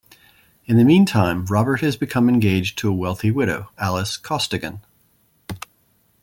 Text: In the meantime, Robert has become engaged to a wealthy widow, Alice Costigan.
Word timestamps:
In 0.65 0.77
the 0.77 0.83
meantime, 0.83 1.45
Robert 1.45 1.81
has 1.81 1.95
become 1.95 2.27
engaged 2.27 2.75
to 2.79 2.89
a 2.89 2.91
wealthy 2.91 3.29
widow, 3.29 3.69
Alice 3.77 4.17
Costigan. 4.17 4.81